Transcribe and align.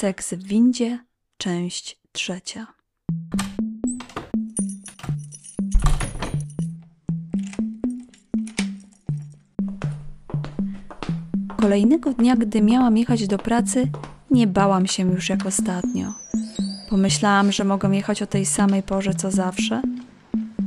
Seks 0.00 0.34
w 0.34 0.42
windzie, 0.42 0.98
część 1.36 2.00
trzecia. 2.12 2.66
Kolejnego 11.56 12.12
dnia, 12.12 12.36
gdy 12.36 12.62
miałam 12.62 12.96
jechać 12.96 13.26
do 13.26 13.38
pracy, 13.38 13.88
nie 14.30 14.46
bałam 14.46 14.86
się 14.86 15.02
już 15.02 15.28
jak 15.28 15.46
ostatnio. 15.46 16.14
Pomyślałam, 16.90 17.52
że 17.52 17.64
mogę 17.64 17.96
jechać 17.96 18.22
o 18.22 18.26
tej 18.26 18.46
samej 18.46 18.82
porze 18.82 19.14
co 19.14 19.30
zawsze. 19.30 19.82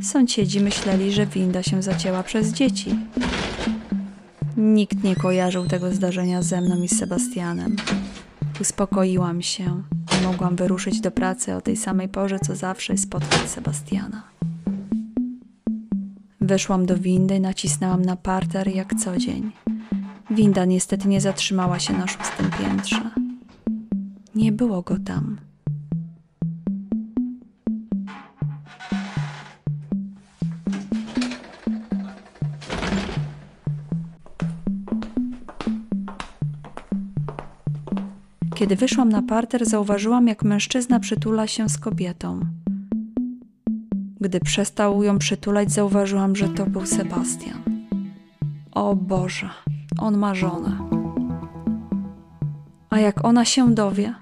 Sąsiedzi 0.01 0.59
myśleli, 0.59 1.11
że 1.11 1.25
winda 1.25 1.63
się 1.63 1.81
zacięła 1.81 2.23
przez 2.23 2.51
dzieci. 2.51 2.95
Nikt 4.57 5.03
nie 5.03 5.15
kojarzył 5.15 5.67
tego 5.67 5.91
zdarzenia 5.91 6.41
ze 6.41 6.61
mną 6.61 6.81
i 6.81 6.87
Sebastianem. 6.87 7.75
Uspokoiłam 8.61 9.41
się 9.41 9.83
i 10.19 10.25
mogłam 10.25 10.55
wyruszyć 10.55 11.01
do 11.01 11.11
pracy 11.11 11.55
o 11.55 11.61
tej 11.61 11.77
samej 11.77 12.09
porze 12.09 12.39
co 12.39 12.55
zawsze 12.55 12.97
spotkać 12.97 13.49
Sebastiana. 13.49 14.23
Weszłam 16.41 16.85
do 16.85 16.97
windy 16.97 17.35
i 17.35 17.39
nacisnęłam 17.39 18.01
na 18.01 18.15
parter 18.15 18.67
jak 18.67 18.95
co 18.95 19.17
dzień. 19.17 19.51
Winda 20.31 20.65
niestety 20.65 21.07
nie 21.07 21.21
zatrzymała 21.21 21.79
się 21.79 21.93
na 21.93 22.07
szóstym 22.07 22.51
piętrze. 22.59 23.09
Nie 24.35 24.51
było 24.51 24.81
go 24.81 24.97
tam. 25.05 25.37
Kiedy 38.63 38.75
wyszłam 38.75 39.09
na 39.09 39.21
parter, 39.21 39.65
zauważyłam, 39.65 40.27
jak 40.27 40.43
mężczyzna 40.43 40.99
przytula 40.99 41.47
się 41.47 41.69
z 41.69 41.77
kobietą. 41.77 42.39
Gdy 44.21 44.39
przestał 44.39 45.03
ją 45.03 45.17
przytulać, 45.17 45.71
zauważyłam, 45.71 46.35
że 46.35 46.49
to 46.49 46.65
był 46.65 46.85
Sebastian. 46.85 47.61
O 48.71 48.95
Boże, 48.95 49.49
on 49.97 50.17
ma 50.17 50.35
żonę. 50.35 50.77
A 52.89 52.99
jak 52.99 53.25
ona 53.25 53.45
się 53.45 53.73
dowie, 53.73 54.13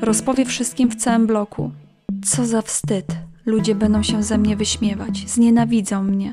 rozpowie 0.00 0.44
wszystkim 0.44 0.90
w 0.90 0.96
całym 0.96 1.26
bloku. 1.26 1.70
Co 2.24 2.46
za 2.46 2.62
wstyd. 2.62 3.16
Ludzie 3.46 3.74
będą 3.74 4.02
się 4.02 4.22
ze 4.22 4.38
mnie 4.38 4.56
wyśmiewać, 4.56 5.30
znienawidzą 5.30 6.02
mnie. 6.02 6.32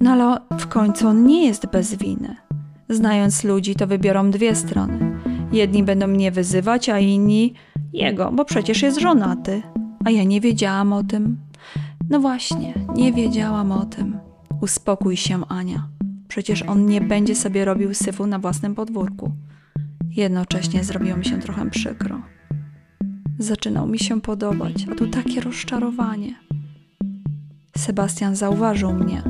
No 0.00 0.10
ale 0.10 0.40
w 0.58 0.66
końcu 0.66 1.08
on 1.08 1.26
nie 1.26 1.46
jest 1.46 1.66
bez 1.66 1.94
winy. 1.94 2.36
Znając 2.88 3.44
ludzi, 3.44 3.74
to 3.74 3.86
wybiorą 3.86 4.30
dwie 4.30 4.54
strony. 4.54 5.11
Jedni 5.52 5.82
będą 5.82 6.06
mnie 6.06 6.30
wyzywać, 6.30 6.88
a 6.88 6.98
inni 6.98 7.54
jego, 7.92 8.32
bo 8.32 8.44
przecież 8.44 8.82
jest 8.82 9.00
żonaty. 9.00 9.62
A 10.04 10.10
ja 10.10 10.24
nie 10.24 10.40
wiedziałam 10.40 10.92
o 10.92 11.04
tym. 11.04 11.38
No 12.10 12.20
właśnie, 12.20 12.74
nie 12.94 13.12
wiedziałam 13.12 13.72
o 13.72 13.84
tym. 13.84 14.18
Uspokój 14.60 15.16
się, 15.16 15.46
Ania. 15.48 15.88
Przecież 16.28 16.62
on 16.62 16.86
nie 16.86 17.00
będzie 17.00 17.34
sobie 17.34 17.64
robił 17.64 17.94
syfu 17.94 18.26
na 18.26 18.38
własnym 18.38 18.74
podwórku. 18.74 19.32
Jednocześnie 20.10 20.84
zrobiło 20.84 21.16
mi 21.16 21.24
się 21.24 21.40
trochę 21.40 21.70
przykro. 21.70 22.22
Zaczynał 23.38 23.86
mi 23.86 23.98
się 23.98 24.20
podobać, 24.20 24.86
a 24.92 24.94
tu 24.94 25.06
takie 25.06 25.40
rozczarowanie. 25.40 26.34
Sebastian 27.76 28.36
zauważył 28.36 28.92
mnie. 28.92 29.22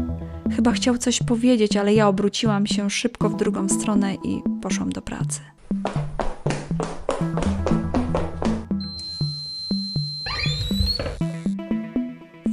Chyba 0.57 0.73
chciał 0.73 0.99
coś 0.99 1.23
powiedzieć, 1.23 1.77
ale 1.77 1.95
ja 1.95 2.09
obróciłam 2.09 2.67
się 2.67 2.91
szybko 2.91 3.29
w 3.31 3.37
drugą 3.37 3.69
stronę 3.69 4.15
i 4.15 4.43
poszłam 4.63 4.91
do 4.91 5.03
pracy. 5.03 5.41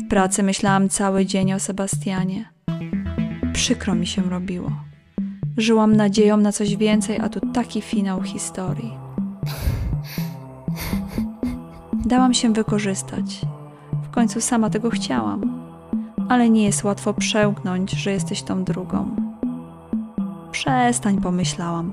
Pracy 0.10 0.44
myślałam 0.44 0.90
cały 0.90 1.26
dzień 1.26 1.54
o 1.54 1.60
Sebastianie. 1.60 2.50
Przykro 3.54 3.96
mi 3.96 4.08
się 4.08 4.22
robiło. 4.22 4.72
Żyłam 5.58 5.96
nadzieją 5.96 6.38
na 6.38 6.52
coś 6.52 6.76
więcej, 6.76 7.20
a 7.20 7.30
tu 7.30 7.40
taki 7.54 7.82
finał 7.82 8.22
historii. 8.22 8.94
Dałam 12.06 12.34
się 12.34 12.54
wykorzystać. 12.54 13.42
W 14.04 14.10
końcu 14.10 14.42
sama 14.42 14.70
tego 14.70 14.90
chciałam. 14.90 15.70
Ale 16.30 16.50
nie 16.50 16.64
jest 16.64 16.84
łatwo 16.84 17.14
przełknąć, 17.14 17.92
że 17.92 18.12
jesteś 18.12 18.44
tą 18.44 18.64
drugą. 18.64 19.16
Przestań, 20.52 21.22
pomyślałam. 21.22 21.92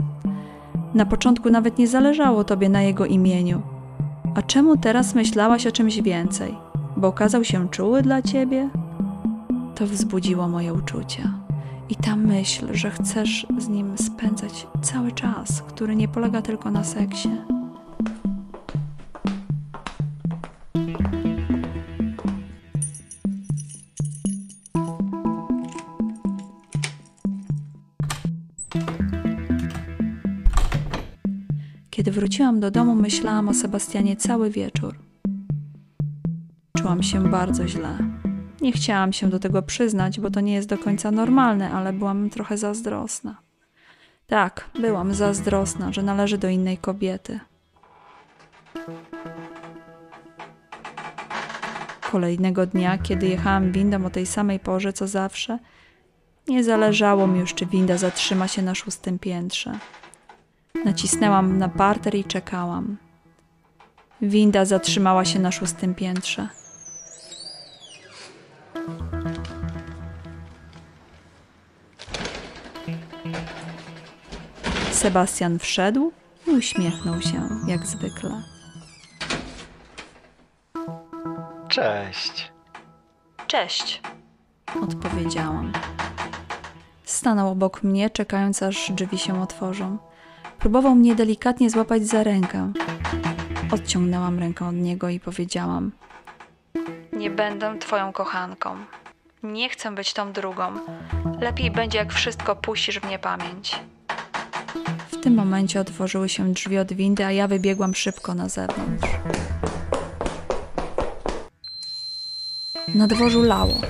Na 0.95 1.07
początku 1.07 1.51
nawet 1.51 1.79
nie 1.79 1.89
zależało 1.89 2.45
tobie 2.45 2.69
na 2.69 2.83
jego 2.83 3.07
imieniu. 3.07 3.63
A 4.35 4.43
czemu 4.43 4.77
teraz 4.77 5.15
myślałaś 5.15 5.67
o 5.67 5.73
czymś 5.73 6.01
więcej? 6.01 6.66
Bo 6.97 7.09
okazał 7.09 7.45
się 7.45 7.69
czuły 7.69 8.03
dla 8.03 8.23
ciebie? 8.23 8.71
To 9.75 9.87
wzbudziło 9.87 10.49
moje 10.49 10.75
uczucia. 10.75 11.33
I 11.89 11.97
ta 11.97 12.17
myśl, 12.17 12.67
że 12.73 12.91
chcesz 12.91 13.47
z 13.59 13.69
nim 13.69 13.99
spędzać 13.99 14.67
cały 14.83 15.13
czas, 15.13 15.63
który 15.63 15.97
nie 15.97 16.09
polega 16.09 16.43
tylko 16.43 16.71
na 16.71 16.85
seksie. 16.85 17.29
Kiedy 31.91 32.13
wróciłam 32.13 32.61
do 32.61 32.71
domu, 32.71 32.95
myślałam 32.95 33.49
o 33.49 33.55
Sebastianie 33.55 34.17
cały 34.17 34.51
wieczór. 34.51 34.99
Czułam 36.77 37.03
się 37.03 37.31
bardzo 37.31 37.69
źle. 37.69 37.99
Nie 38.61 38.73
chciałam 38.73 39.13
się 39.13 39.31
do 39.31 39.39
tego 39.39 39.63
przyznać, 39.63 40.21
bo 40.21 40.31
to 40.31 40.41
nie 40.41 40.55
jest 40.55 40.69
do 40.69 40.79
końca 40.79 41.11
normalne, 41.11 41.71
ale 41.71 41.93
byłam 41.93 42.31
trochę 42.31 42.59
zazdrosna. 42.59 43.37
Tak, 44.27 44.71
byłam 44.81 45.15
zazdrosna, 45.15 45.93
że 45.93 46.03
należy 46.03 46.39
do 46.39 46.49
innej 46.49 46.79
kobiety. 46.79 47.41
Kolejnego 52.11 52.67
dnia, 52.67 52.99
kiedy 52.99 53.27
jechałam 53.27 53.73
windą 53.73 54.07
o 54.07 54.11
tej 54.11 54.27
samej 54.27 54.61
porze 54.61 54.93
co 54.93 55.09
zawsze, 55.09 55.59
nie 56.49 56.65
zależało 56.65 57.27
mi 57.27 57.41
już, 57.41 57.55
czy 57.55 57.67
winda 57.67 57.99
zatrzyma 57.99 58.49
się 58.49 58.63
na 58.63 58.75
szóstym 58.75 59.19
piętrze. 59.19 59.79
Nacisnęłam 60.85 61.59
na 61.59 61.69
parter 61.69 62.15
i 62.15 62.25
czekałam. 62.25 62.97
Winda 64.23 64.65
zatrzymała 64.65 65.25
się 65.25 65.39
na 65.39 65.53
szóstym 65.53 65.95
piętrze. 65.95 66.49
Sebastian 74.91 75.59
wszedł 75.59 76.13
i 76.47 76.51
uśmiechnął 76.51 77.23
się, 77.23 77.49
jak 77.67 77.87
zwykle. 77.87 78.43
Cześć. 81.69 82.53
Cześć, 83.47 84.03
odpowiedziałam. 84.83 85.73
Stanął 87.05 87.51
obok 87.51 87.83
mnie, 87.83 88.11
czekając 88.11 88.63
aż 88.63 88.93
drzwi 88.93 89.19
się 89.19 89.43
otworzą. 89.43 89.99
Próbował 90.59 90.95
mnie 90.95 91.15
delikatnie 91.15 91.71
złapać 91.71 92.07
za 92.07 92.23
rękę. 92.23 92.73
Odciągnęłam 93.73 94.39
rękę 94.39 94.69
od 94.69 94.75
niego 94.75 95.09
i 95.09 95.21
powiedziałam: 95.21 95.93
Nie 97.17 97.31
będę 97.31 97.79
twoją 97.79 98.13
kochanką. 98.13 98.77
Nie 99.43 99.69
chcę 99.69 99.95
być 99.95 100.13
tą 100.13 100.33
drugą. 100.33 100.73
Lepiej 101.41 101.71
będzie, 101.71 101.99
jak 101.99 102.13
wszystko 102.13 102.57
puścisz 102.57 103.01
w 103.01 103.11
niepamięć. 103.11 103.81
W 105.13 105.21
tym 105.21 105.35
momencie 105.35 105.81
otworzyły 105.81 106.29
się 106.29 106.53
drzwi 106.53 106.79
od 106.79 106.93
windy, 106.93 107.25
a 107.25 107.33
ja 107.33 107.49
wybiegłam 107.49 107.95
szybko 107.95 108.35
na 108.35 108.49
zewnątrz. 108.49 109.09
Na 112.95 113.07
dworzu 113.07 113.43
lało, 113.43 113.81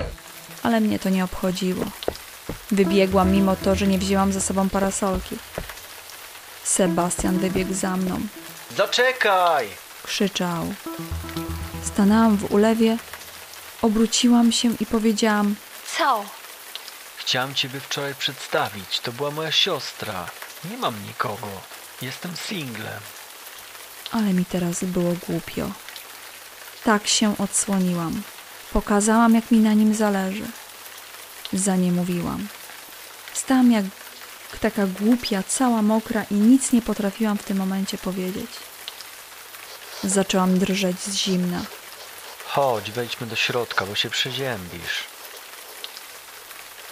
ale 0.63 0.81
mnie 0.81 0.99
to 0.99 1.09
nie 1.09 1.23
obchodziło. 1.23 1.85
Wybiegłam 2.71 3.31
mimo 3.31 3.55
to, 3.55 3.75
że 3.75 3.87
nie 3.87 3.97
wzięłam 3.97 4.33
ze 4.33 4.41
sobą 4.41 4.69
parasolki. 4.69 5.37
Sebastian 6.63 7.37
wybiegł 7.37 7.73
za 7.73 7.97
mną. 7.97 8.19
Zaczekaj! 8.77 9.67
Krzyczał. 10.03 10.65
Stanęłam 11.83 12.37
w 12.37 12.51
ulewie, 12.51 12.97
obróciłam 13.81 14.51
się 14.51 14.75
i 14.79 14.85
powiedziałam: 14.85 15.55
Co? 15.97 16.25
Chciałem 17.17 17.55
ciebie 17.55 17.79
wczoraj 17.79 18.15
przedstawić. 18.15 18.99
To 18.99 19.11
była 19.11 19.31
moja 19.31 19.51
siostra. 19.51 20.25
Nie 20.71 20.77
mam 20.77 20.95
nikogo. 21.07 21.47
Jestem 22.01 22.35
singlem. 22.35 22.99
Ale 24.11 24.33
mi 24.33 24.45
teraz 24.45 24.83
było 24.83 25.13
głupio. 25.27 25.71
Tak 26.83 27.07
się 27.07 27.37
odsłoniłam. 27.37 28.21
Pokazałam, 28.73 29.35
jak 29.35 29.51
mi 29.51 29.59
na 29.59 29.73
nim 29.73 29.95
zależy. 29.95 30.45
Zaniemówiłam. 31.53 32.47
Stałam 33.33 33.71
jak 33.71 33.85
taka 34.61 34.87
głupia, 34.87 35.43
cała 35.43 35.81
mokra 35.81 36.23
i 36.31 36.33
nic 36.33 36.71
nie 36.71 36.81
potrafiłam 36.81 37.37
w 37.37 37.43
tym 37.43 37.57
momencie 37.57 37.97
powiedzieć. 37.97 38.49
Zaczęłam 40.03 40.59
drżeć 40.59 40.99
z 40.99 41.15
zimna. 41.15 41.61
Chodź, 42.47 42.91
wejdźmy 42.91 43.27
do 43.27 43.35
środka, 43.35 43.85
bo 43.85 43.95
się 43.95 44.09
przeziębisz. 44.09 45.03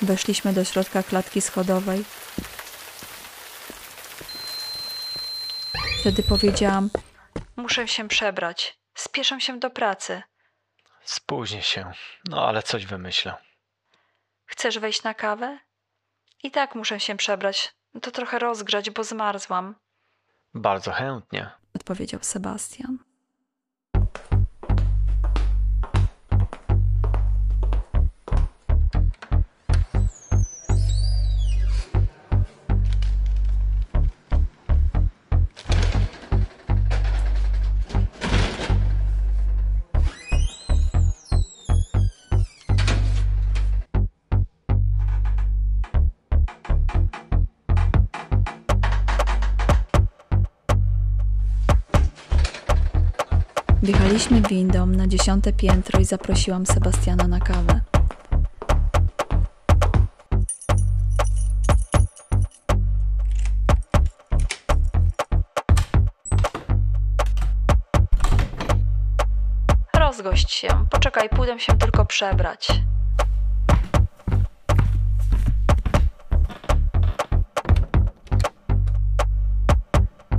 Weszliśmy 0.02 0.54
do 0.54 0.64
środka 0.66 1.04
klatki 1.04 1.42
schodowej. 1.42 2.06
Wtedy 6.00 6.24
powiedziałam: 6.24 6.90
Muszę 7.56 7.88
się 7.88 8.08
przebrać. 8.08 8.80
Spieszę 8.96 9.42
się 9.42 9.60
do 9.60 9.70
pracy. 9.70 10.22
Spóźnię 11.04 11.62
się, 11.62 11.92
no 12.30 12.48
ale 12.48 12.64
coś 12.64 12.86
wymyślę. 12.86 13.34
Chcesz 14.46 14.80
wejść 14.80 15.04
na 15.04 15.14
kawę? 15.14 15.60
I 16.44 16.52
tak 16.52 16.76
muszę 16.76 17.00
się 17.00 17.18
przebrać. 17.18 17.76
To 18.02 18.12
trochę 18.12 18.40
rozgrzać, 18.40 18.90
bo 18.90 19.04
zmarzłam, 19.04 19.76
Bardzo 20.54 20.92
chętnie. 20.92 21.50
odpowiedział 21.76 22.20
Sebastian. 22.24 22.98
Wjechaliśmy 53.86 54.42
windą 54.42 54.86
na 54.86 55.08
dziesiąte 55.08 55.54
piętro 55.54 56.00
i 56.00 56.06
zaprosiłam 56.06 56.66
Sebastiana 56.66 57.28
na 57.28 57.40
kawę. 57.40 57.82
Rozgość 69.98 70.52
się. 70.52 70.68
Poczekaj, 70.90 71.30
pójdę 71.30 71.60
się 71.60 71.78
tylko 71.78 72.06
przebrać. 72.06 72.68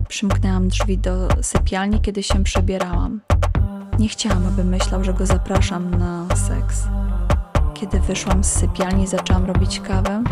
Przymknęłam 0.09 0.69
drzwi 0.69 0.99
do 0.99 1.29
sypialni, 1.43 2.01
kiedy 2.01 2.23
się 2.23 2.45
przebierałam. 2.45 3.21
Nie 3.99 4.09
chciałam, 4.09 4.47
aby 4.47 4.65
myślał, 4.65 5.05
że 5.05 5.15
go 5.15 5.27
zapraszam 5.27 5.95
na 5.95 6.37
seks. 6.37 6.85
Kiedy 7.75 8.01
wyszłam 8.01 8.45
z 8.45 8.47
sypialni 8.47 9.05
i 9.05 9.07
zaczęłam 9.07 9.45
robić 9.45 9.81
kawę, 9.81 10.23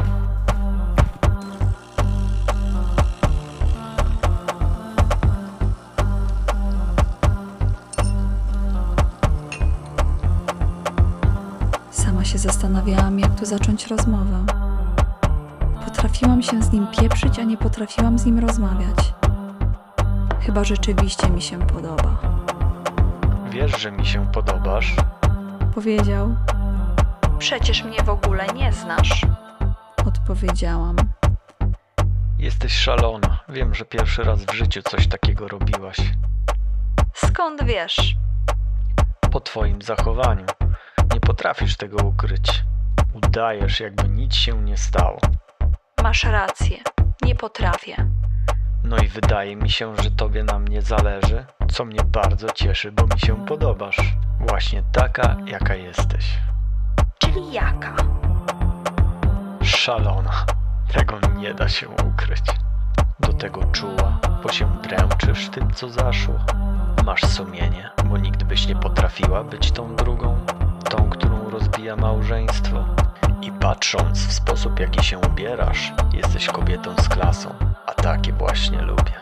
sama 11.90 12.24
się 12.24 12.38
zastanawiałam, 12.38 13.18
jak 13.18 13.38
tu 13.38 13.46
zacząć 13.46 13.86
rozmowę. 13.86 14.44
Potrafiłam 15.84 16.42
się 16.42 16.62
z 16.62 16.72
nim 16.72 16.86
pieprzyć, 17.00 17.38
a 17.38 17.42
nie 17.42 17.56
potrafiłam 17.56 18.18
z 18.18 18.24
nim 18.24 18.38
rozmawiać. 18.38 19.14
Chyba 20.40 20.64
rzeczywiście 20.64 21.30
mi 21.30 21.42
się 21.42 21.58
podoba. 21.58 22.03
Wiesz, 23.64 23.80
że 23.80 23.92
mi 23.92 24.06
się 24.06 24.32
podobasz? 24.32 24.94
Powiedział. 25.74 26.36
Przecież 27.38 27.84
mnie 27.84 28.02
w 28.02 28.08
ogóle 28.08 28.46
nie 28.46 28.72
znasz. 28.72 29.26
Odpowiedziałam. 30.06 30.96
Jesteś 32.38 32.72
szalona. 32.72 33.40
Wiem, 33.48 33.74
że 33.74 33.84
pierwszy 33.84 34.24
raz 34.24 34.44
w 34.44 34.54
życiu 34.54 34.82
coś 34.82 35.08
takiego 35.08 35.48
robiłaś. 35.48 35.96
Skąd 37.14 37.64
wiesz? 37.64 38.16
Po 39.32 39.40
twoim 39.40 39.82
zachowaniu. 39.82 40.46
Nie 41.14 41.20
potrafisz 41.20 41.76
tego 41.76 42.04
ukryć. 42.04 42.64
Udajesz, 43.14 43.80
jakby 43.80 44.08
nic 44.08 44.34
się 44.34 44.62
nie 44.62 44.76
stało. 44.76 45.18
Masz 46.02 46.24
rację. 46.24 46.76
Nie 47.22 47.34
potrafię. 47.34 48.10
No 48.84 48.96
i 48.98 49.08
wydaje 49.08 49.56
mi 49.56 49.70
się, 49.70 49.96
że 50.02 50.10
tobie 50.10 50.44
na 50.44 50.58
mnie 50.58 50.82
zależy, 50.82 51.44
co 51.72 51.84
mnie 51.84 52.00
bardzo 52.06 52.50
cieszy, 52.50 52.92
bo 52.92 53.06
mi 53.06 53.20
się 53.20 53.46
podobasz. 53.46 53.96
Właśnie 54.40 54.82
taka, 54.92 55.36
jaka 55.46 55.74
jesteś. 55.74 56.38
Czyli 57.18 57.52
jaka? 57.52 57.96
Szalona. 59.62 60.46
Tego 60.92 61.18
nie 61.36 61.54
da 61.54 61.68
się 61.68 61.88
ukryć. 61.88 62.44
Do 63.20 63.32
tego 63.32 63.64
czuła, 63.64 64.18
bo 64.42 64.52
się 64.52 64.76
dręczysz 64.82 65.48
tym, 65.48 65.72
co 65.72 65.88
zaszło. 65.88 66.34
Masz 67.04 67.22
sumienie, 67.22 67.90
bo 68.04 68.18
nigdy 68.18 68.44
byś 68.44 68.66
nie 68.66 68.76
potrafiła 68.76 69.44
być 69.44 69.72
tą 69.72 69.96
drugą, 69.96 70.46
tą, 70.90 71.10
którą 71.10 71.50
rozbija 71.50 71.96
małżeństwo. 71.96 72.84
I 73.44 73.52
patrząc 73.52 74.26
w 74.26 74.32
sposób, 74.32 74.80
jaki 74.80 75.04
się 75.04 75.18
ubierasz, 75.18 75.92
jesteś 76.12 76.46
kobietą 76.46 76.94
z 77.02 77.08
klasą, 77.08 77.54
a 77.86 77.92
takie 77.92 78.32
właśnie 78.32 78.82
lubię. 78.82 79.12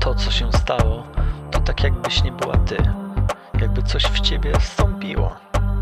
To, 0.00 0.14
co 0.14 0.30
się 0.30 0.52
stało, 0.52 1.06
to 1.50 1.60
tak 1.60 1.84
jakbyś 1.84 2.22
nie 2.22 2.32
była 2.32 2.56
ty. 2.56 2.76
Jakby 3.60 3.82
coś 3.82 4.04
w 4.04 4.20
ciebie 4.20 4.52
wstąpiło. 4.58 5.36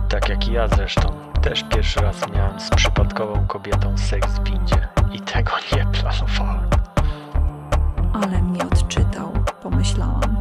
Tak 0.09 0.29
jak 0.29 0.49
i 0.49 0.53
ja 0.53 0.69
zresztą. 0.69 1.32
Też 1.43 1.65
pierwszy 1.65 2.00
raz 2.00 2.32
miałem 2.35 2.61
z 2.61 2.70
przypadkową 2.70 3.47
kobietą 3.47 3.99
seks 3.99 4.38
w 4.38 4.44
windzie 4.44 4.88
i 5.12 5.21
tego 5.21 5.53
nie 5.76 5.87
planowałem. 5.87 6.71
Ale 8.14 8.43
mnie 8.43 8.62
odczytał, 8.62 9.32
pomyślałam. 9.62 10.37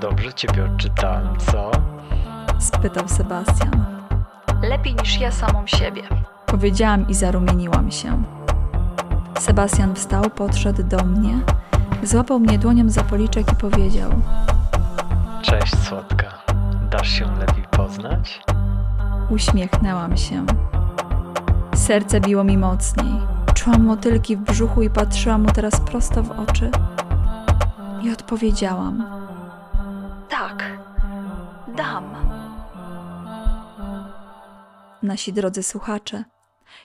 Dobrze 0.00 0.34
ciebie 0.34 0.64
odczytałem, 0.64 1.38
co? 1.38 1.70
Spytał 2.58 3.08
Sebastian. 3.08 3.93
Lepiej 4.68 4.94
niż 4.94 5.20
ja 5.20 5.32
samą 5.32 5.66
siebie. 5.66 6.02
Powiedziałam 6.46 7.08
i 7.08 7.14
zarumieniłam 7.14 7.90
się. 7.90 8.22
Sebastian 9.38 9.94
wstał, 9.94 10.30
podszedł 10.30 10.82
do 10.82 11.04
mnie, 11.04 11.40
złapał 12.02 12.40
mnie 12.40 12.58
dłonią 12.58 12.90
za 12.90 13.04
policzek 13.04 13.52
i 13.52 13.56
powiedział: 13.56 14.10
Cześć, 15.42 15.76
słodka. 15.76 16.26
Dasz 16.90 17.08
się 17.08 17.38
lepiej 17.38 17.64
poznać? 17.70 18.42
Uśmiechnęłam 19.30 20.16
się. 20.16 20.46
Serce 21.74 22.20
biło 22.20 22.44
mi 22.44 22.58
mocniej. 22.58 23.12
Czułam 23.54 23.84
motylki 23.84 24.36
w 24.36 24.40
brzuchu 24.40 24.82
i 24.82 24.90
patrzyłam 24.90 25.42
mu 25.42 25.50
teraz 25.50 25.80
prosto 25.80 26.22
w 26.22 26.30
oczy. 26.30 26.70
I 28.02 28.12
odpowiedziałam: 28.12 29.04
Tak, 30.28 30.64
dam. 31.76 32.04
Nasi 35.04 35.32
drodzy 35.32 35.62
słuchacze, 35.62 36.24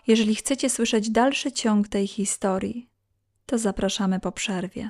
jeżeli 0.07 0.35
chcecie 0.35 0.69
słyszeć 0.69 1.09
dalszy 1.09 1.51
ciąg 1.51 1.87
tej 1.87 2.07
historii, 2.07 2.89
to 3.45 3.57
zapraszamy 3.57 4.19
po 4.19 4.31
przerwie. 4.31 4.89